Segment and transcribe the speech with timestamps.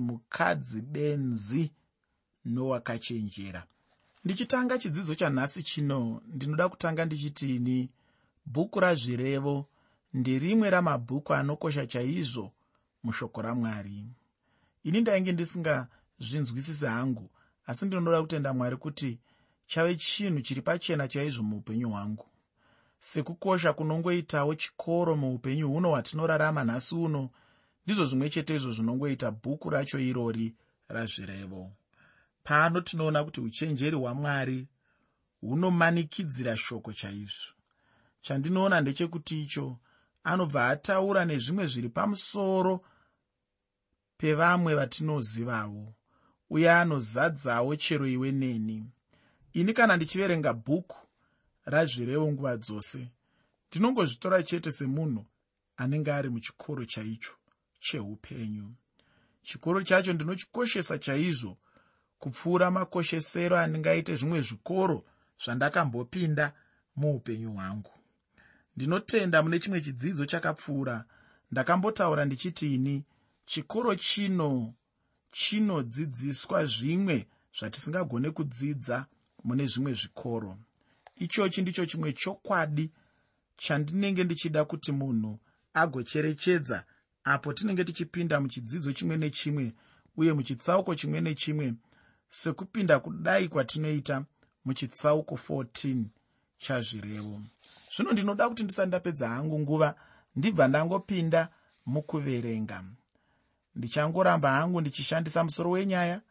[0.00, 1.72] mukadzi benzi
[2.44, 3.66] nowakachenjera.
[4.24, 6.22] Ndichitanga chidzidzo chanhasi chino.
[6.26, 7.90] Ndinoda kutanga ndichitini?
[8.46, 9.66] Bhuku razvirevo
[10.14, 12.52] nderimwe ramabhuku anokosha chaizvo
[13.02, 14.06] mushoko ramwari
[14.84, 17.30] ini ndainge ndisingazvinzwisisi hangu
[17.66, 19.18] asi ndinoda kutenda mwari kuti
[19.66, 22.26] chave chinhu chiri pachena chaizvo muupenyu hwangu.
[23.00, 27.30] Sekukosha kunongoitawo chikoro muupenyu huno hwatinorarama nhasi uno
[27.84, 30.54] ndizvo zvimwe chete izvo zvinongoita bhuku racho irori
[30.88, 31.72] razvirevo.
[32.44, 34.68] Pano tinoona kuti uchenjeri hwamwari
[35.40, 37.54] hunomanikidzira shoko chaizvo.
[38.20, 39.78] Chandinoona ndechekuti icho
[40.24, 42.74] anobva ataura nezvimwe zviri pamusoro
[44.18, 45.94] pevamwe vatinozivawo
[46.50, 48.78] uye anozadzawo chero iwe neni.
[49.52, 50.98] Ini kana ndichiverenga bhuku
[51.64, 53.02] razvirevo nguva dzose
[53.68, 55.22] ndinongozvitora chete semunhu
[55.76, 57.34] anenge ari muchikoro chaicho
[57.84, 58.74] cheupenyu.
[59.42, 61.56] Chikoro chacho ndinochikoshesa chaizvo
[62.18, 65.04] kupfuura makoshesero andingaite zvimwe zvikoro
[65.42, 66.46] zvandakambopinda
[66.96, 67.90] muupenyu hwangu.
[68.76, 71.04] Ndinotenda mune chimwe chidzidzo chakapfuura.
[71.50, 73.04] Ndakambotaura ndichiti ini
[73.46, 74.74] chikoro chino
[75.30, 77.26] chinodzidziswa zvimwe
[77.58, 79.06] zvatisingagone kudzidza
[79.44, 80.58] mune zvimwe zvikoro.
[81.16, 82.90] Ichochi ndicho chimwe chokwadi
[83.56, 85.38] chandinenge ndichida kuti munhu
[85.74, 86.84] agocherechedza
[87.24, 89.74] apo tinenge tichipinda muchidzidzo chimwe nechimwe
[90.16, 91.74] uye muchitsauko chimwe nechimwe
[92.28, 94.24] sekupinda kudai kwatinoita
[94.64, 96.04] muchitsauko 14
[96.58, 97.40] chazvirevo.
[97.96, 99.94] Zvino ndinoda kuti ndisati ndapedza hangu nguva
[100.36, 101.48] ndibva ndangopinda
[101.86, 102.84] mukuverenga.
[103.74, 106.22] Ndichangoramba hangu ndichishandisa musoro wenyaya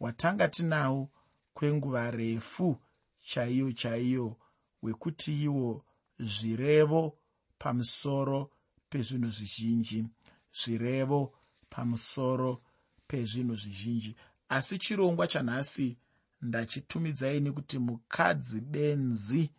[0.00, 1.10] watanga tinawo
[1.54, 2.76] kwenguva refu
[3.24, 4.36] chaiyo chaiyo
[4.82, 5.84] wekuti iwo
[6.18, 7.18] zvirevo
[7.58, 8.50] pamusoro
[8.90, 10.06] pezvinhu zvizhinji
[10.52, 11.34] zvirevo
[11.70, 12.62] pamusoro
[13.06, 14.16] pezvinhu zvizhinji.
[14.48, 15.96] Asi chirongwa chanhasi
[16.42, 19.50] ndachitumidzai nekuti mukadzi benzi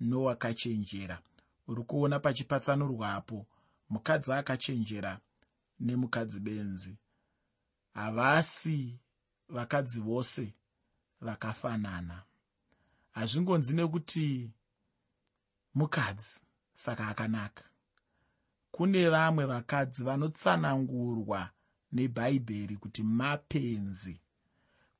[0.00, 1.18] nowakachenjera.
[1.68, 3.46] Uri kuona pachipatsanurwapo
[3.88, 5.20] mukadzi akachenjera
[5.80, 6.98] nemukadzi benzi.
[7.94, 8.98] Havasi
[9.48, 10.54] vakadzi vose
[11.20, 12.22] vakafanana.
[13.12, 14.50] Hazvingonzi nekuti
[15.74, 16.42] mukadzi
[16.74, 17.64] saka akanaka
[18.74, 21.50] kune vamwe vakadzi vanotsanangurwa
[21.92, 24.20] nebhaibheri kuti mapenzi.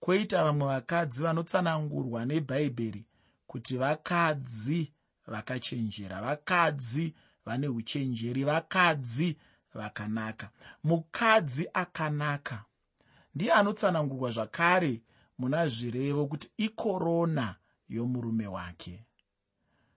[0.00, 3.06] Kwoita vamwe vakadzi vanotsanangurwa nebhaibheri
[3.46, 4.92] kuti vakadzi
[5.26, 7.14] vakachenjera vakadzi
[7.46, 9.36] vane uchenjeri vakadzi
[9.74, 10.50] vakanaka.
[10.84, 12.64] Mukadzi akanaka.
[13.34, 15.02] Ndiye anotsanangurwa zvakare
[15.38, 17.56] muna zvirevo kuti ikorona
[17.88, 19.04] yomurume wake.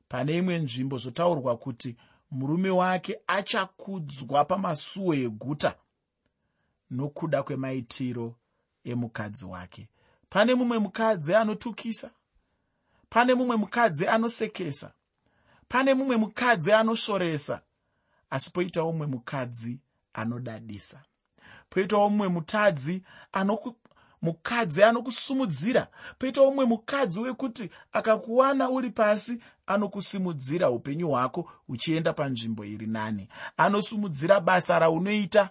[0.07, 1.97] Pane imwe nzvimbo zvotaurwa kuti
[2.31, 5.75] murume wake achakudzwa pamasuo eguta
[6.89, 8.35] nokuda kwemaitiro
[8.83, 9.89] emukadzi wake.
[10.29, 12.11] Pane mumwe mukadzi anotukisa
[13.09, 14.93] pane mumwe mukadzi anosekesa
[15.67, 17.61] pane mumwe mukadzi anosvoresa
[18.29, 19.79] asi poitawo mumwe mukadzi
[20.13, 21.03] anodadisa.
[21.69, 23.75] Poitawo mumwe mutadzi anoku,
[24.21, 25.87] mukadzi anokusumudzira.
[26.19, 33.27] Poitawo mumwe mukadzi wekuti akakuwana uri pasi anokusimudzira upenyu hwako uchienda panzvimbo iri nani.
[33.57, 35.49] Anosumudzira basa raunoita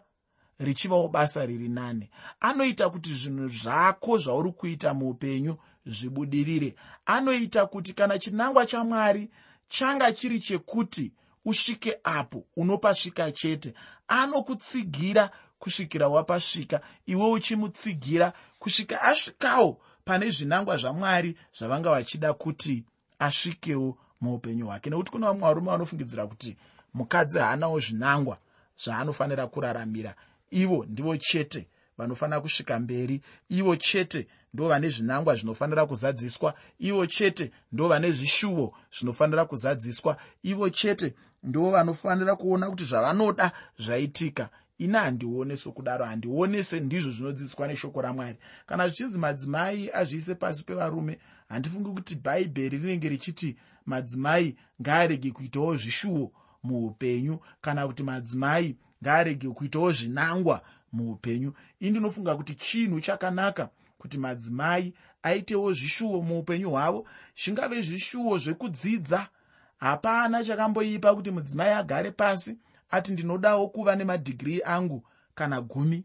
[0.59, 2.10] richivawo basa riri nani.
[2.41, 5.56] Anoita kuti zvinhu zvako zvauri kuita muupenyu
[5.87, 6.75] zvibudirire.
[7.06, 9.31] Anoita kuti kana chinangwa chamwari
[9.69, 11.12] changa chiri chekuti
[11.44, 13.75] usvike apo unopasvika chete.
[14.09, 22.84] Anokutsigira kusvikira wapasvika iwe uchimutsigira kusvika asvikawo pane zvinangwa zvamwari zvavanga vachida kuti
[23.19, 24.91] asvikewo muupenyu hwake.
[24.91, 26.56] Nekuti kuna vamwe varume vanofungidzira kuti
[26.94, 28.38] mukadzi haanawo zvinangwa
[28.84, 30.15] zvaanofanira kuraramira.
[30.50, 31.69] Ivo ndivo chete
[31.99, 33.21] vanofanira kusvika mberi.
[33.49, 36.54] Ivo chete ndo vane zvinangwa zvinofanira kuzadziswa.
[36.78, 40.16] Ivo chete ndo vane zvishuvo zvinofanira kuzadziswa.
[40.43, 44.48] Ivo chete ndo vanofanira kuona kuti zvavanoda zvaitika.
[44.78, 48.39] Ini handione sokudaro handione sendizvo zvinodzidziswa neshoko ramwari.
[48.66, 56.33] Kana zvichinzi madzimai azviise pasi pevarume handifungi kuti bhaibheri rinenge richiti madzimai ngaarege kuitawo zvishuwo
[56.62, 60.62] muupenyu kana kuti madzimai ngaarege kuitawo zvinangwa
[60.92, 61.53] muupenyu.
[61.80, 63.68] Ndinofunga kuti chinhu chakanaka
[63.98, 67.09] kuti madzimai aitewo zvishuwo muupenyu hwavo.
[67.44, 69.28] Zvingave zvishuwo zvekudzidza.
[69.77, 72.59] Hapana chakamboipa kuti mudzimai agare pasi
[72.91, 76.04] ati ndinodawo kuva nemadhigiri angu kana gumi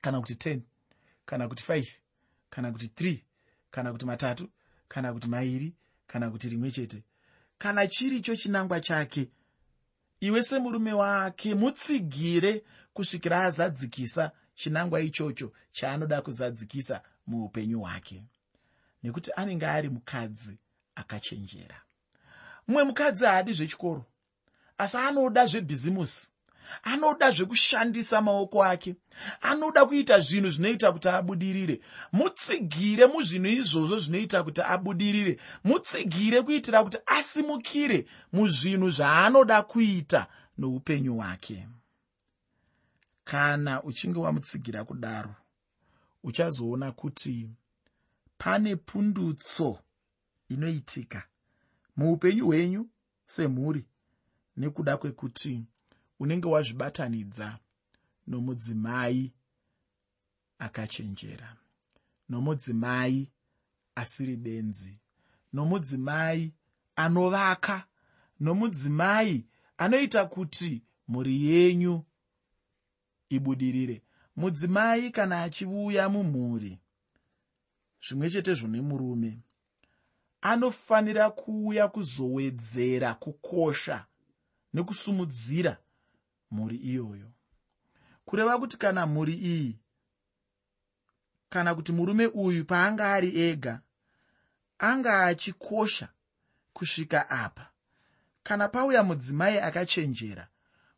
[0.00, 0.60] kana kuti 10
[1.26, 1.86] kana kuti 5
[2.50, 3.18] kana kuti 3
[3.70, 4.48] kana kuti matatu
[4.88, 5.74] kana kuti mairi
[6.16, 7.04] kana kuti rimwe chete.
[7.58, 9.30] Kana chiricho chinangwa chake
[10.20, 18.24] iwe semurume wake mutsigire kusvikira azadzikisa chinangwa ichocho chaanoda kuzadzikisa muupenyu hwake.
[19.02, 20.58] Nekuti anenge ari mukadzi
[20.94, 21.82] akachenjera.
[22.68, 24.04] Mumwe mukadzi haadi zvechikoro
[24.78, 26.32] asi anoda zvebhizimusi
[26.82, 28.96] anoda zvekushandisa maoko ake.
[29.40, 31.80] Anoda kuita zvinhu zvinoita kuti abudirire.
[32.12, 35.38] Mutsigire muzvinhu izvozvo zvinoita kuti abudirire.
[35.64, 40.26] Mutsigire kuitira kuti asimukire muzvinhu zvaanoda kuita
[40.58, 41.68] noupenyu hwake.
[43.24, 45.34] Kana uchinge wamutsigira kudaro
[46.22, 47.50] uchazoona kuti
[48.38, 49.78] pane pundutso
[50.48, 51.22] inoitika
[51.96, 52.88] muupenyu hwenyu
[53.26, 53.84] semhuri
[54.56, 55.64] nekuda kwekuti
[56.20, 57.58] unenge wazvibatanidza
[58.26, 59.32] nomudzimai
[60.58, 61.56] akachenjera
[62.28, 63.30] nomudzimai
[63.94, 64.98] asiri benzi
[65.52, 66.52] nomudzimai
[66.96, 67.86] anovaka
[68.40, 69.46] nomudzimai
[69.76, 72.04] anoita kuti mhuri yenyu
[73.28, 74.02] ibudirire.
[74.36, 76.78] Mudzimai kana achiuya mumhuri
[78.08, 79.38] zvimwe chetezvo nemurume
[80.40, 84.06] anofanira kuuya kuzowedzera kukosha
[84.74, 85.78] nekusumudzira
[86.50, 87.30] mhuri iyoyo.
[88.24, 89.78] Kureva kuti kana mhuri iyi
[91.48, 93.80] kana kuti murume uyu paanga ari ega
[94.78, 96.08] anga achikosha
[96.72, 97.70] kusvika apa.
[98.42, 100.48] Kana pauya mudzimai akachenjera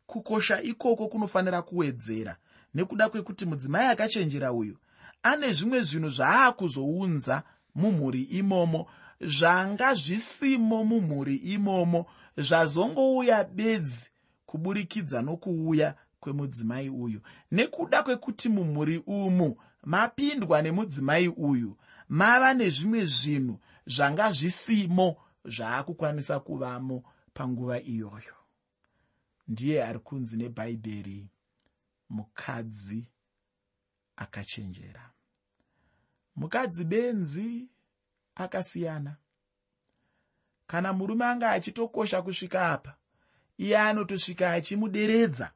[0.07, 2.37] kukosha ikoko kunofanira kuwedzera.
[2.73, 4.77] Nekuda kwekuti mudzimai akachenjera uyu
[5.23, 7.43] ane zvimwe zvinhu zvaakuzounza
[7.75, 8.87] mumhuri imomo
[9.21, 12.05] zvanga zvisimo mumhuri imomo
[12.37, 14.09] zvazongouya bedzi
[14.49, 17.21] kuburikidza nokuuya kwemudzimai uyu.
[17.51, 21.77] Nekuda kwekuti mumhuri umu mapindwa nemudzimai uyu
[22.09, 27.03] mava nezvimwe zvinhu zvanga zvisimo zvaakukwanisa kuvamo
[27.33, 28.35] panguva iyoyo.
[29.47, 31.29] Ndiye ari kunzi nebhaibheri
[32.09, 33.07] mukadzi
[34.15, 35.11] akachenjera.
[36.35, 37.67] Mukadzi benzi
[38.35, 39.15] akasiyana.
[40.67, 42.98] Kana murume anga achitokosha kusvika apa
[43.59, 45.51] iye anotosvika achimuderedza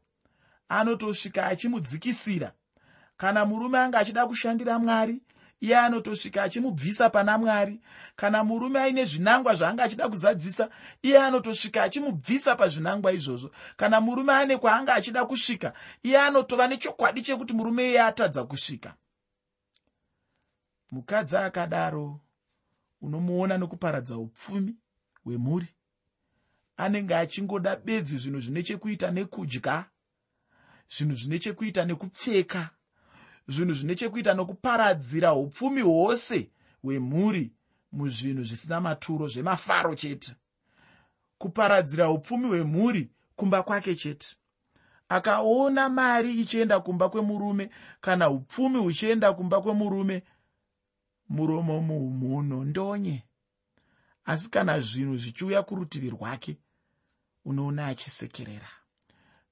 [0.70, 2.52] anotosvika achimudzikisira.
[3.18, 5.22] Kana murume anga achida kushandira mwari
[5.62, 7.82] iye anotosvika achimubvisa pana mwari.
[8.16, 10.70] Kana murume aine zvinangwa zvaanga achida kuzadzisa
[11.02, 13.52] iye anotosvika achimubvisa pazvinangwa izvozvo.
[13.78, 15.74] Kana murume ane kwaanga achida kusvika
[16.04, 18.94] iye anotova nechokwadi chekuti murume iye atadza kusvika.
[20.92, 22.20] Mukadzi akadaro
[23.02, 24.76] unomuona nokuparadza upfumi
[25.24, 25.68] hwemhuri
[26.78, 29.86] anenge achingoda bedzi zvinhu zvine chekuita nekudya
[30.90, 32.70] zvinhu zvine chekuita nekupfeka
[33.48, 36.52] zvinhu zvine chekuita nokuparadzira upfumi hwose
[36.84, 37.52] hwemhuri
[37.92, 40.36] muzvinhu zvisina maturo zvemafaro chete.
[41.38, 44.38] Kuparadzira upfumi hwemhuri kumba kwake chete.
[45.10, 47.70] Akaona mari ichienda kumba kwemurume
[48.02, 50.24] kana upfumi huchienda kumba kwemurume
[51.30, 53.24] muromo muhumuno ndonye.
[54.26, 56.58] Asi kana zvinhu zvichiuya kurutivi rwake
[57.46, 58.68] unoona achisekerera.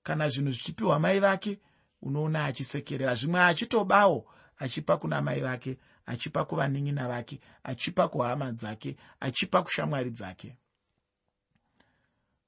[0.04, 1.60] Kana zvinhu zvichipiwa mai vake
[2.02, 3.16] unoona achisekerera.
[3.16, 4.26] Zvimwe achitobawo
[4.58, 10.58] achipa kuna mai vake achipa kuvanin'ina vake achipa kuhama dzake achipa kushamwari dzake.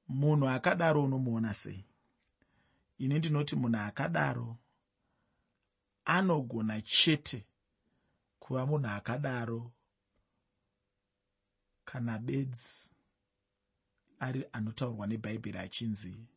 [0.07, 1.85] Munhu akadaro unomuona sei?
[2.97, 4.57] Ini ndinoti munhu akadaro
[6.05, 7.45] anogona chete
[8.39, 9.71] kuva munhu akadaro
[11.85, 12.93] kana bedzi
[14.19, 16.27] ari anotaurwa nebhaibheri achinzi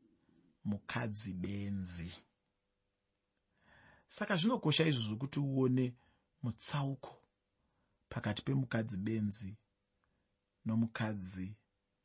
[0.64, 2.12] mukadzi benzi.
[4.08, 5.94] Saka zvinokosha izvozvo kuti uone
[6.42, 7.12] mutsauko
[8.08, 9.56] pakati pemukadzi benzi
[10.64, 11.56] nomukadzi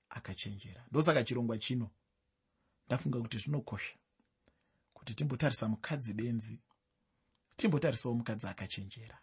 [0.10, 0.86] akachenjera.
[0.90, 1.90] Ndosaka chirongwa chino
[2.88, 3.96] ndafunga kuti zvinokosha
[4.94, 6.60] kuti timbotarisa mukadzi benzi
[7.58, 9.20] timbotarisawo mukadzi akachenjera.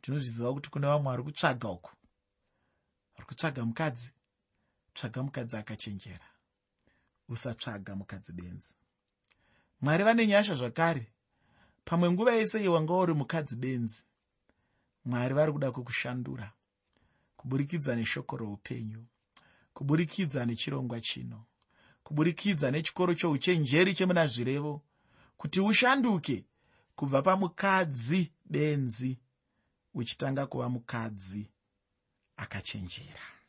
[0.00, 1.90] Tinozviziva kuti kune vamwe vari kutsvaga uku
[3.14, 4.12] vari kutsvaga mukadzi
[5.00, 6.26] tsvaga mukadzi akachenjera.
[7.28, 8.76] Usatsvaga mukadzi benzi.
[9.80, 11.12] Mwari vane nyasha zvakare.
[11.84, 14.04] Pamwe nguva yese iwanga uri mukadzi benzi.
[15.04, 16.52] Mwari vari kuda kukushandura.
[17.36, 19.06] Kuburikidza neshoko roupenyu.
[19.74, 21.44] Kuburikidza nechirongwa chino.
[22.02, 24.82] Kuburikidza nechikoro chouchenjeri chemuna zvirevo.
[25.36, 26.44] Kuti ushanduke
[26.94, 29.18] kubva pamukadzi benzi
[29.94, 31.48] uchitanga kuva mukadzi
[32.36, 33.39] akachenjera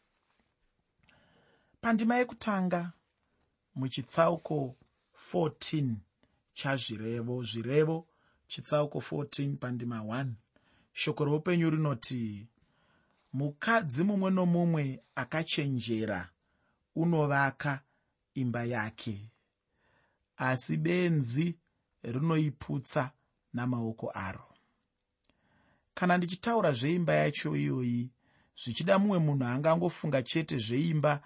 [1.82, 2.92] pandima yekutanga
[3.76, 4.76] muchitsauko
[5.34, 5.96] 14
[6.54, 7.44] chazvirevo.
[7.44, 8.08] Zvirevo
[8.48, 10.32] chitsauko 14 pandima 1
[10.94, 12.48] shoko roupenyu rinoti
[13.34, 16.30] mukadzi mumwe nomumwe akachenjera
[16.96, 17.82] unovaka
[18.34, 19.32] imba yake.
[20.38, 21.58] Asi benzi
[22.04, 23.12] rinoiputsa
[23.54, 24.48] namaoko aro.
[25.94, 28.12] Kana ndichitaura zveimba yacho iyoyi
[28.64, 31.22] zvichida mumwe munhu angangofunga chete zveimba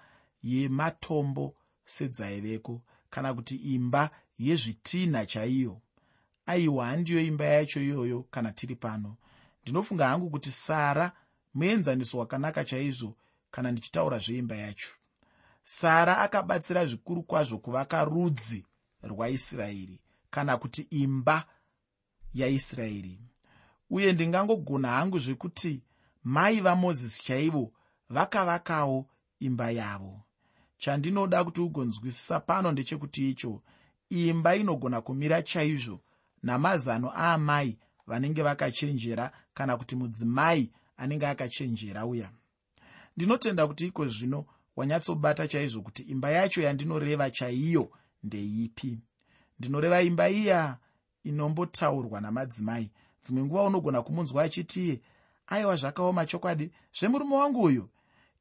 [0.46, 2.74] yematombo sedzaiveko
[3.10, 5.80] kana kuti imba yezvitinha chaiyo.
[6.46, 9.16] Aiwa handiyo imba yacho iyoyo kana tiri pano.
[9.62, 11.12] Ndinofunga hangu kuti sara
[11.54, 13.16] muenzaniso wakanaka chaizvo
[13.50, 14.92] kana ndichitaura zveimba yacho.
[15.62, 18.66] Sara akabatsira zvikuru kwazvo kuvaka rudzi
[19.02, 20.00] rwaisraeri
[20.30, 21.46] kana kuti imba
[22.34, 23.20] yaisraeri.
[23.90, 25.82] Uye ndingangogona hangu zvekuti
[26.24, 27.72] mai vamozisi chaivo
[28.08, 29.06] vakavakawo
[29.40, 30.25] imba yavo
[30.78, 33.62] chandinoda kuti ugonzwisisa pano ndechekuti icho.
[34.10, 36.00] Imba inogona kumira chaizvo
[36.42, 42.30] namazano aamai vanenge vakachenjera kana kuti mudzimai anenge akachenjera uya.
[43.16, 47.90] Ndinotenda kuti iko zvino wanyatsobata chaizvo kuti imba yacho yandinoreva chaiyo
[48.22, 48.98] ndeipi.
[49.58, 50.78] Ndinoreva imba iya
[51.24, 52.90] inombotaurwa namadzimai.
[53.22, 55.00] Dzimwe nguva unogona kumunzwa achitiye
[55.46, 56.70] aiwa zvakaoma chokwadi.
[56.98, 57.88] Zvemurume wangu uyu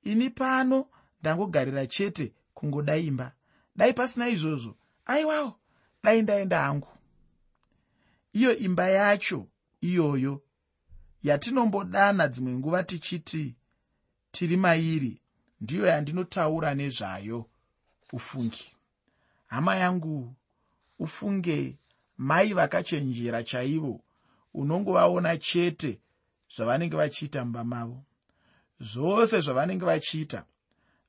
[0.04, 0.86] ini pano
[1.26, 3.32] ndangogarira chete kungoda imba.
[3.76, 5.60] Dai pasina izvozvo aiwawo
[6.04, 6.88] dai ndaenda hangu.
[8.34, 9.48] Iyo imba yacho
[9.82, 10.44] iyoyo
[11.24, 13.56] yatinombodana dzimwe nguva tichiti
[14.32, 15.22] tiri mairi
[15.62, 17.50] ndiyo yandinotaura nezvayo
[18.14, 18.76] ufungi.
[19.48, 20.36] Hama yangu
[21.00, 21.78] ufunge
[22.18, 24.02] mai vakachenjera chaivo
[24.54, 26.02] unongovaona chete
[26.56, 28.04] zvavanenge vachiita mumba mavo.
[28.80, 30.46] Zvose zvavanenge vachiita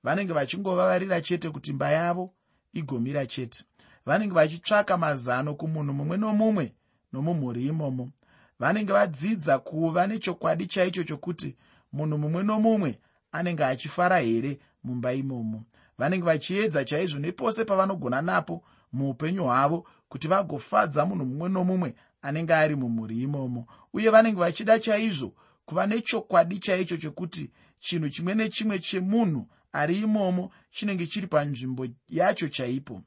[0.06, 2.30] vanenge vachingovavarira chete kuti mba yavo
[2.72, 3.64] igomira chete.
[4.06, 6.74] Vanenge vachitsvaka mazano kumunhu mumwe nomumwe
[7.12, 8.10] nomumhuri imomo.
[8.58, 11.56] Vanenge vadzidza kuva nechokwadi chaicho chokuti
[11.92, 12.98] munhu mumwe nomumwe
[13.32, 15.64] anenge achifara here mumba imomo.
[15.98, 22.76] Vanenge vachiedza chaizvo nepose pavanogona napo muupenyu hwavo kuti vagofadza munhu mumwe nomumwe anenge ari
[22.76, 23.66] mumhuri imomo.
[23.92, 25.32] Uye vanenge vachida chaizvo
[25.64, 29.46] kuva nechokwadi chaicho chokuti chinhu chimwe nechimwe chemunhu
[29.76, 33.02] ari imomo chinenge chiri panzvimbo yacho chaipo.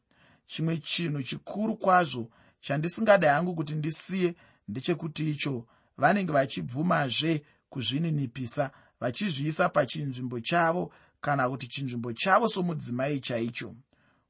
[0.46, 2.30] Chimwe chinhu chikuru kwazvo
[2.62, 4.36] chandisingadi hangu kuti ndisiye
[4.68, 5.66] ndechekuti icho
[5.98, 13.76] vanenge vachibvumazve kuzvininipisa vachizviisa pachinzvimbo chavo kana kuti chinzvimbo chavo somudzimai chaicho.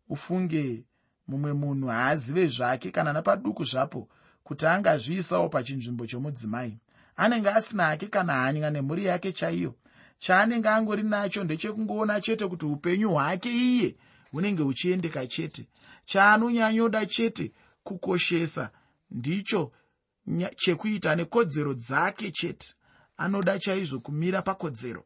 [0.10, 0.84] Ufunge
[1.28, 4.10] mumwe munhu haazive zvake kana napaduku zvapo
[4.44, 6.80] kuti angazviisawo pachinzvimbo chomudzimai.
[7.16, 9.76] Anenge asina hake kana hanya nemhuri yake chaiyo
[10.20, 13.96] chaanenge angori nacho ndechekungoona chete kuti upenyu hwake iye
[14.32, 15.68] hunenge huchiendeka chete.
[16.06, 17.52] Chaanonyanyoda chete
[17.84, 18.70] kukoshesa
[19.12, 19.72] ndicho
[20.56, 22.74] chekuita nekodzero dzake chete.
[23.18, 25.06] Anoda chaizvo kumira pakodzero.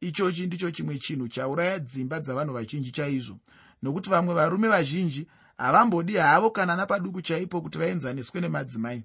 [0.00, 3.38] Ichochi ndicho chimwe chinhu chauraya dzimba dzavanhu vazhinji chaizvo.
[3.82, 5.26] Nokuti vamwe varume vazhinji
[5.58, 9.04] havambodi havo kana napaduku chaipo kuti vaenzaniswe nemadzimai.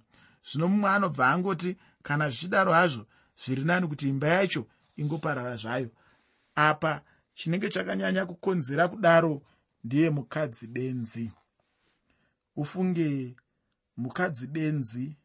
[0.51, 3.05] Zvino mumwe anobva angoti kana zvichidaro hazvo
[3.45, 4.65] zviri nani kuti imba yacho
[4.97, 5.89] ingoparara zvayo.
[6.55, 7.01] Apa
[7.33, 9.41] chinenge chakanyanya kukonzera kudaro
[9.83, 11.31] ndiye mukadzi benzi.
[12.55, 13.35] Ufunge
[13.97, 15.15] mukadzi benzi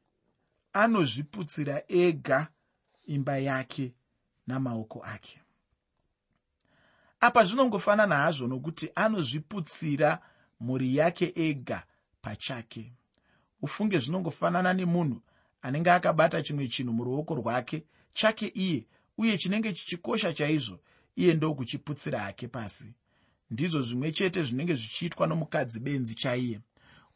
[0.72, 2.48] anozviputsira ega
[3.06, 3.94] imba yake
[4.46, 5.40] namaoko ake.
[7.20, 10.22] Apa zvinongofanana hazvo nokuti anozviputsira
[10.60, 11.86] mhuri yake ega
[12.22, 12.92] pachake.
[13.62, 15.20] Ufunge zvinongofanana nemunhu
[15.62, 18.86] anenge akabata chimwe chinhu muruoko rwake chake iye
[19.18, 20.78] uye chinenge chichikosha chaizvo
[21.16, 22.92] iye ndokuchiputsira hake pasi.
[23.50, 26.60] Ndizvo zvimwe chete zvinenge zvichiitwa nomukadzi benzi chaiye.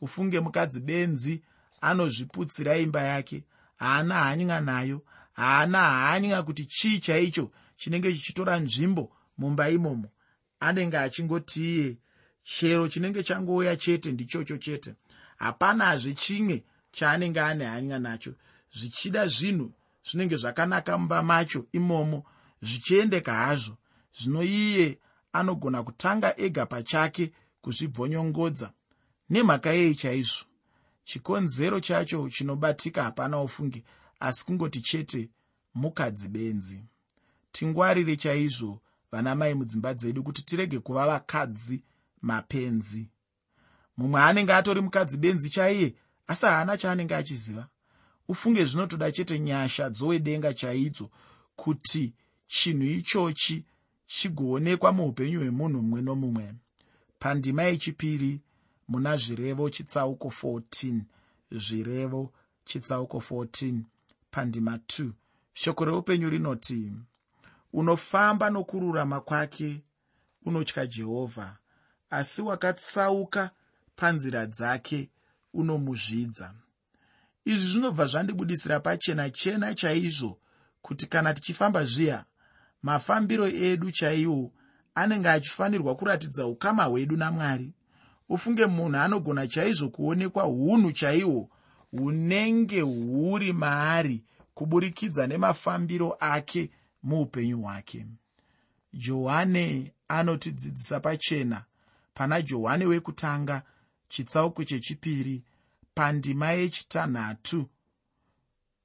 [0.00, 1.42] Ufunge mukadzi benzi
[1.80, 3.44] anozviputsira imba yake.
[3.76, 5.02] Haana hanya nayo.
[5.32, 10.08] Haana hanya kuti chii chaicho chinenge chichitora nzvimbo mumba imomo.
[10.60, 11.96] Anenge achingoti iye
[12.44, 14.94] chero chinenge changouya chete ndichocho chete.
[15.36, 18.34] Hapanazve chimwe chaanenge ane hanya nacho.
[18.72, 19.72] Zvichida zvinhu
[20.10, 22.24] zvinenge zvakanaka mumba macho imomo
[22.62, 23.76] zvichiendeka hazvo
[24.18, 24.98] zvino iye
[25.32, 28.72] anogona kutanga ega pachake kuzvibvonyongodza.
[29.30, 30.44] Nemhaka yei chaizvo
[31.04, 33.84] chikonzero chacho chinobatika hapana ufungi
[34.20, 35.30] asi kungoti chete
[35.74, 36.84] mukadzi benzi.
[37.52, 38.80] Tingwarire chaizvo
[39.12, 41.82] vana mai mudzimba dzedu kuti tirege kuva vakadzi
[42.22, 43.08] mapenzi.
[43.96, 45.94] Mumwe anenge atori mukadzi benzi chaiye
[46.26, 47.68] asi haana chaanenge achiziva
[48.30, 51.10] ufunge zvinotoda chete nyasha dzowedenga chaidzo
[51.56, 52.12] kuti
[52.46, 53.64] chinhu ichochi
[54.06, 56.54] chigoonekwa muupenyu hwemunhu mumwe nomumwe.
[57.18, 58.40] Pandima yechipiri
[58.88, 61.00] muna zvirevo chitsauko 14
[61.50, 62.32] zvirevo
[62.64, 63.80] chitsauko 14
[64.30, 65.10] pandima 2
[65.52, 66.92] shoko reupenyu rinoti
[67.72, 69.82] unofamba nokururama kwake
[70.44, 71.56] unotya jehovha
[72.10, 73.50] asi wakatsauka
[73.96, 75.10] panzira dzake
[75.54, 76.54] unomuzvidza
[77.52, 80.38] izvi zvinobva zvandibudisira pachena chena chaizvo
[80.82, 82.24] kuti kana tichifamba zviya
[82.82, 84.52] mafambiro edu chaiwo
[84.94, 87.72] anenge achifanirwa kuratidza ukama hwedu namwari.
[88.28, 91.48] Ufunge munhu anogona chaizvo kuonekwa unhu chaihwo
[91.90, 96.70] hunenge huri maari kuburikidza nemafambiro ake
[97.02, 98.06] muupenyu hwake.
[98.92, 101.64] Johani anotidzidzisa pachena
[102.14, 103.62] pana johani wekutanga
[104.08, 105.42] chitsauko chechipiri
[105.94, 107.68] pandima yechitanhatu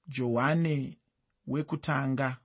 [0.07, 0.97] johani
[1.47, 2.37] wekutanga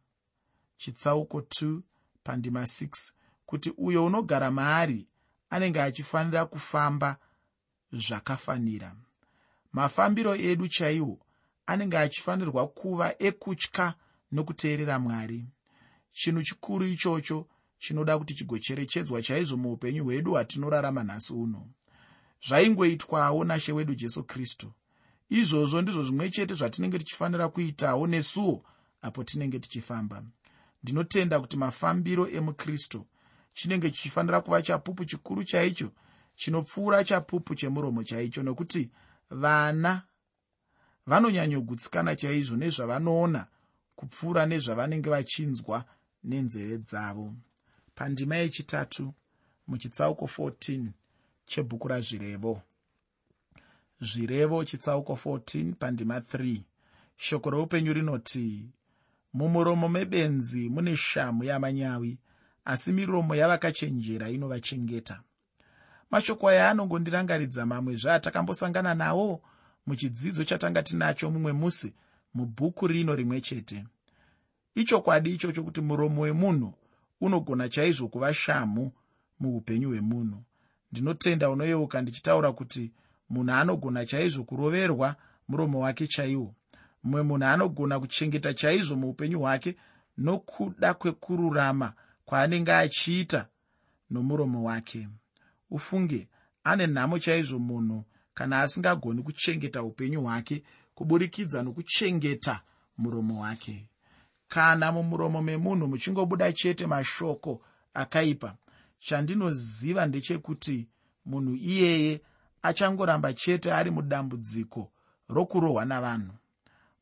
[0.77, 1.81] chitsauko 2
[2.23, 3.13] pandima 6
[3.47, 5.09] kuti uyo unogara maari
[5.51, 7.17] anenge achifanira kufamba
[7.93, 8.97] zvakafanira.
[9.73, 11.19] Mafambiro edu chaiwo
[11.67, 13.95] anenge achifanirwa kuva ekutya
[14.33, 15.47] nokuteerera mwari.
[16.13, 17.49] Chinhu chikuru ichocho
[17.79, 21.69] chinoda kuti chigocherechedzwa chaizvo muupenyu hwedu hwatinorarama nhasi uno
[22.47, 24.73] zvaingoitwawo nashe wedu jesu kristu.
[25.29, 28.65] Izvozvo ndizvo zvimwe chete zvatinenge tichifanira kuitawo nesuwo
[29.03, 30.23] apo tinenge tichifamba.
[30.83, 33.07] Ndinotenda kuti mafambiro emukristu
[33.55, 35.91] chinenge chichifanira kuva chapupu chikuru chaicho
[36.35, 38.91] chinopfuura chapupu chemuromo chaicho nokuti
[39.31, 40.03] vana
[41.07, 43.47] vanonyanyogutsikana chaizvo nezvavanoona
[43.97, 45.85] kupfuura nezvavanenge vachinzwa
[46.25, 47.35] nenzeve dzavo.
[47.95, 49.15] Pandima yechitatu
[49.67, 50.91] muchitsauko 14
[51.51, 52.63] chebhuku razvirevo.
[54.01, 56.63] Zvirevo chitsauko 14 pandima 3
[57.17, 58.71] shoko roupenyu rinoti
[59.33, 62.19] mumuromo mebenzi mune shamu yamanyawi
[62.65, 65.23] asi miromo yavakachenjera inovachengeta.
[66.11, 69.43] Mashoko aya anongondirangaridza mamwe zvaatakambosangana nawo
[69.87, 71.95] muchidzidzo chatanga tinacho mumwe musi
[72.35, 73.85] mubhuku rino rimwe chete.
[74.75, 76.75] Ichokwadi ichocho kuti muromo wemunhu
[77.21, 78.93] unogona chaizvo kuva shamu
[79.41, 80.45] muupenyu hwemunhu
[80.93, 82.93] ndinotenda unoyeuka ndichitaura kuti
[83.31, 85.17] munhu anogona chaizvo kuroverwa
[85.49, 86.55] muromo wake chaiwo.
[87.03, 89.77] Mumwe munhu anogona kuchengeta chaizvo muupenyu hwake
[90.19, 91.93] nokuda kwekururama
[92.25, 93.49] kwaanenge achiita
[94.11, 95.09] nomuromo wake.
[95.71, 96.29] Ufunge
[96.65, 100.63] ane nhamo chaizvo munhu kana asingagoni kuchengeta upenyu hwake
[100.95, 102.61] kuburikidza nokuchengeta
[102.99, 103.87] muromo wake.
[104.49, 107.63] Kana mumuromo memunhu muchingobuda chete mashoko
[107.95, 108.57] akaipa
[109.07, 110.89] chandinoziva ndechekuti
[111.27, 112.13] munhu iyeye
[112.63, 114.93] achangoramba chete ari mudambudziko
[115.29, 116.35] rokurohwa navanhu.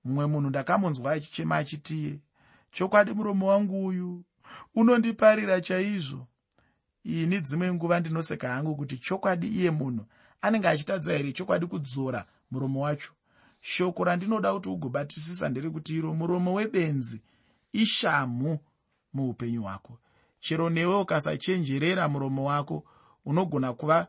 [0.04, 2.12] Mumwe munhu ndakamunzwa achichema achitiye
[2.74, 4.24] chokwadi muromo wangu uyu
[4.74, 6.26] unondiparira chaizvo.
[7.04, 10.04] Ini dzimwe nguva ndinoseka hangu kuti chokwadi iye munhu
[10.40, 13.12] anenge achitadza here chokwadi kudzora muromo wacho?
[13.60, 17.22] Shoko randinoda kuti ugobatisisa ndere kuti iro muromo webenzi
[17.72, 18.58] ishamhu
[19.12, 19.98] muupenyu hwako
[20.40, 22.84] chero newe ukasachenjerera muromo wako
[23.24, 24.06] unogona kuva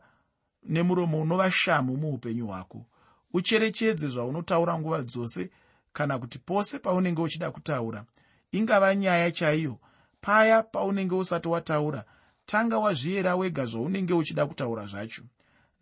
[0.62, 2.86] nemuromo unova shamhu muupenyu hwako.
[3.32, 5.50] Ucherechedze zvaunotaura nguva dzose
[5.92, 8.04] kana kuti pose paunenge uchida kutaura.
[8.52, 9.78] Ingava nyaya chaiyo.
[10.20, 12.04] Paya paunenge usati wataura
[12.46, 15.22] tanga wazviyera wega zvaunenge uchida kutaura zvacho.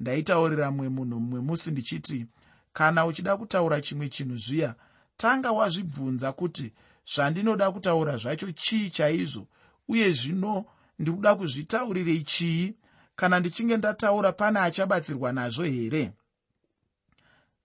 [0.00, 2.26] Ndaitaurira mumwe munhu mumwe musi ndichiti
[2.72, 4.74] kana uchida kutaura chimwe chinhu zviya
[5.16, 6.72] tanga wazvibvunza kuti
[7.14, 9.46] zvandinoda kutaura zvacho chii chaizvo
[9.88, 10.64] uye zvino
[10.98, 12.74] ndikuda kuzvitaurirei chii?
[13.16, 16.12] Kana ndichinge ndataura pane achabatsirwa nazvo here?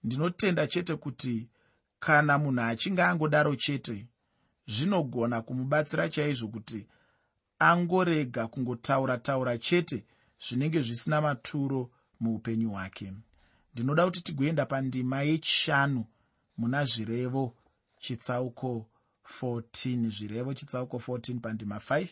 [0.03, 1.49] Ndinotenda chete kuti
[1.99, 4.07] kana munhu achinge angodaro chete
[4.67, 6.87] zvinogona kumubatsira chaizvo kuti
[7.59, 10.05] angorega kungotaura taura chete
[10.43, 13.13] zvinenge zvisina maturo muupenyu hwake.
[13.73, 16.05] Ndinoda kuti tigoenda pandima yechishanu
[16.57, 17.55] muna zvirevo
[17.99, 18.89] chitsauko
[19.41, 22.07] 14 zvirevo chitsauko 14 pandima 5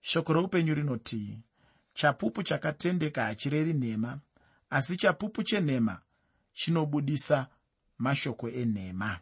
[0.00, 1.38] shoko roupenyu rinoti
[1.94, 4.20] chapupu chakatendeka hachirevi nhema
[4.70, 6.00] asi chapupu chenhema
[6.52, 7.48] chinobudisa
[7.98, 9.20] mashoko enhema.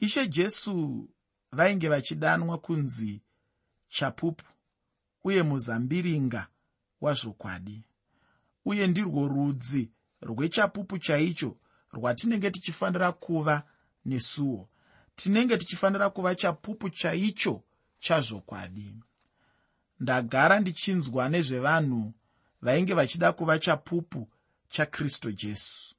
[0.00, 1.08] Ishe jesu
[1.52, 3.22] vainge vachidanwa kunzi
[3.88, 4.44] chapupu
[5.24, 6.48] uye muzambiringa
[7.00, 7.84] wazvokwadi.
[8.64, 9.90] Uye ndirwo rudzi
[10.20, 11.56] rwechapupu chaicho
[11.92, 13.62] rwatinenge tichifanira kuva
[14.04, 14.68] nesuwo
[15.16, 17.62] tinenge tichifanira kuva chapupu chaicho
[18.00, 18.94] chazvokwadi.
[20.00, 22.12] Ndagara ndichinzwa nezvevanhu
[22.62, 24.28] vainge vachida kuva chapupu
[24.68, 25.94] chakristu jesu.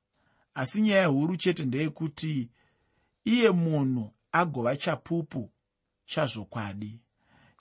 [0.53, 2.49] Asi nyaya huru chete ndeyekuti
[3.25, 5.51] iye munhu agova chapupu
[6.05, 6.99] chazvokwadi.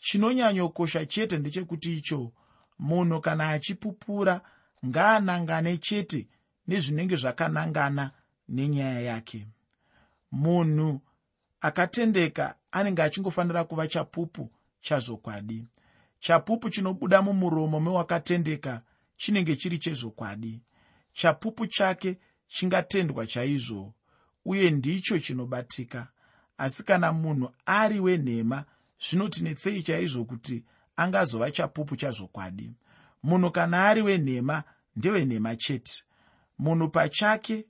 [0.01, 2.33] Chinonyanyokosha chete ndechekuti icho
[2.79, 4.41] munhu kana achipupura
[4.87, 6.29] ngaanangane chete
[6.69, 8.11] nezvinenge zvakanangana
[8.49, 9.49] nenyaya yake.
[10.33, 11.01] Munhu
[11.63, 15.59] akatendeka anenge achingofanira kuva chapupu chazvokwadi
[16.21, 18.83] chapupu chinobuda mumuromo mewakatendeka
[19.17, 20.61] chinenge chiri chezvokwadi
[21.13, 23.95] chapupu chake chingatendwa chaizvo
[24.45, 26.09] uye ndicho chinobatika.
[26.59, 28.65] Asi kana munhu ari wenhema
[29.01, 30.65] zvinotinetsei chaizvo kuti
[30.97, 32.75] angazova chapupu chazvokwadi
[33.23, 34.63] munhu kana ari wenhema
[34.97, 36.03] ndewenhema chete.
[36.59, 37.67] Munhu pachake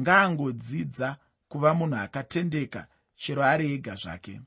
[0.00, 1.16] ngaangodzidza
[1.50, 2.80] kuva munhu akatendeka
[3.20, 4.40] chero ari ega zvake.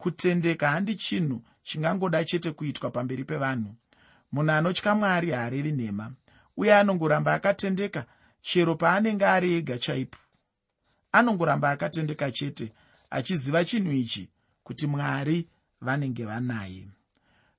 [0.00, 3.70] Kutendeka handi chinhu chingangoda chete kuitwa pamberi pevanhu.
[4.32, 6.06] Munhu anotya mwari haarevi nhema
[6.56, 8.06] uye anongoramba akatendeka
[8.40, 10.18] chero paanenge ari ega chaipo.
[11.12, 12.72] Anongoramba akatendeka chete
[13.10, 14.30] achiziva chinhu ichi
[14.64, 15.48] kuti mwari
[15.80, 16.88] vanenge vanaye.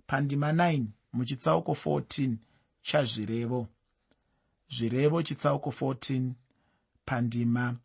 [0.08, 2.36] Pandima 9 muchitsauko 14
[2.82, 3.68] chazvirevo.
[4.70, 6.32] Zvirevo chitsauko 14
[7.06, 7.76] pandima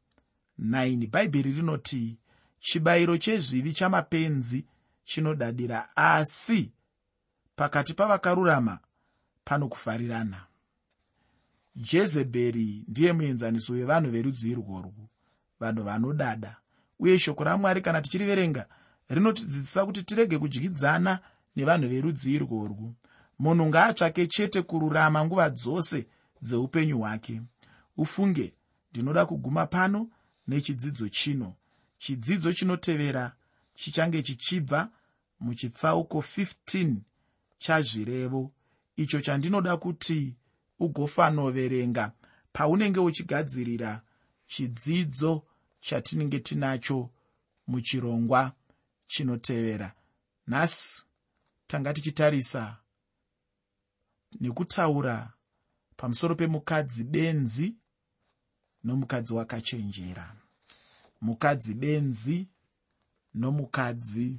[0.58, 2.18] 9 bhaibheri rinoti
[2.60, 4.64] chibayiro chezvivi chamapenzi
[5.04, 6.72] chinodadira asi
[7.56, 8.78] pakati pavakarurama
[9.44, 10.46] pano kufarirana.
[11.76, 15.08] Jezebheri ndiye muenzaniso wevanhu verudzi irworwu
[15.60, 16.56] vanhu vanodada.
[16.98, 18.66] Uye shoko ramwari kana tichiriverenga
[19.08, 21.18] rinotidzidzisa kuti tirege kudyidzana
[21.56, 22.94] nevanhu verudzi irworwu
[23.38, 26.06] munhu ngaatsvake chete kururama nguva dzose
[26.42, 27.42] dzeupenyu hwake.
[27.96, 28.54] Ufunge
[28.90, 30.08] ndinoda kuguma pano
[30.46, 31.56] nechidzidzo chino.
[31.98, 33.36] Chidzidzo chinotevera
[33.74, 34.90] chichange chichibva
[35.40, 36.96] muchitsauko 15
[37.58, 38.52] chazvirevo.
[38.96, 40.36] Icho chandinoda kuti
[40.78, 42.12] ugofanoverenga
[42.52, 44.02] paunenge uchigadzirira
[44.46, 45.46] chidzidzo
[45.80, 47.10] chatinenge tinacho
[47.66, 48.52] muchirongwa
[49.06, 49.94] chinotevera.
[50.46, 51.04] Nhasi
[51.66, 52.76] tanga tichitarisa
[54.40, 55.32] nekutaura
[55.96, 57.74] pamusoro pemukadzi benzi
[58.84, 60.36] nomukadzi wakachenjera.
[61.20, 62.48] Mukadzi benzi
[63.34, 64.38] nomukadzi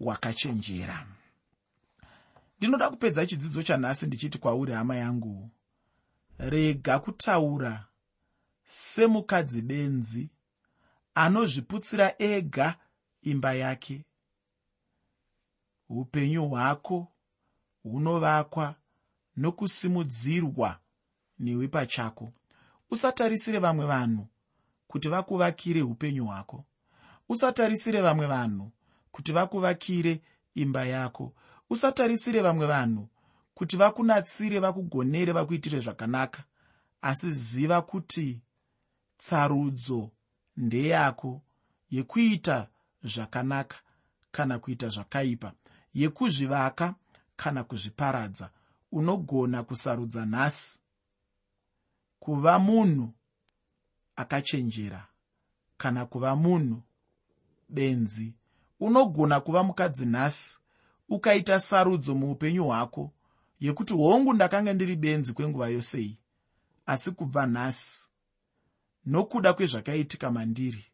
[0.00, 1.06] wakachenjera.
[2.58, 5.50] Ndinoda kupedza chidzidzo chanhasi ndichiti kwauri hama yangu
[6.38, 7.86] rega kutaura
[8.64, 10.30] semukadzi benzi
[11.14, 12.78] anozviputsira ega
[13.22, 14.04] imba yake.
[15.88, 17.12] Upenyu hwako
[17.82, 18.76] hunovakwa
[19.36, 20.80] nokusimudzirwa
[21.38, 22.32] newe pachako
[22.92, 24.28] usatarisire vamwe vanhu
[24.86, 26.64] kuti vakuvakire upenyu hwako.
[27.28, 28.72] Usatarisire vamwe vanhu
[29.10, 30.20] kuti vakuvakire
[30.54, 31.32] imba yako.
[31.70, 33.08] Usatarisire vamwe vanhu
[33.54, 36.44] kuti vakunatsire vakugonere vakuitire zvakanaka.
[37.02, 38.40] Asi ziva kuti
[39.18, 40.10] tsarudzo
[40.56, 41.42] ndeyako
[41.90, 42.68] yekuita
[43.04, 43.76] zvakanaka
[44.32, 45.52] kana kuita zvakaipa
[45.94, 46.94] yekuzvivaka
[47.36, 48.50] kana kuzviparadza.
[48.92, 50.81] Unogona kusarudza nhasi
[52.22, 53.14] kuva munhu
[54.16, 55.08] akachenjera
[55.76, 56.82] kana kuva munhu
[57.68, 58.34] benzi.
[58.80, 60.58] Unogona kuva mukadzi nhasi
[61.08, 63.12] ukaita sarudzo muupenyu hwako
[63.60, 66.18] yekuti hongu ndakanga ndiri benzi kwenguva yosei
[66.86, 68.08] asi kubva nhasi.
[69.06, 70.84] Nokuda kwezvakaitika mandiri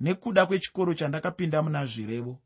[0.00, 2.40] nekuda kwechikoro chandakapinda muna zvirevo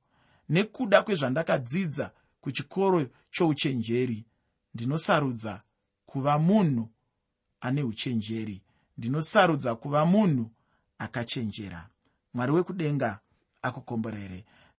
[0.48, 4.26] nekuda kwezvandakadzidza kuchikoro chouchenjeri
[4.74, 5.62] ndinosarudza
[6.06, 6.88] kuva munhu
[7.61, 8.62] ane uchenjeri.
[8.99, 10.51] Ndinosarudza kuva munhu
[10.99, 11.88] akachenjera.
[12.35, 13.18] Mwari wekudenga
[13.62, 14.44] akukomborere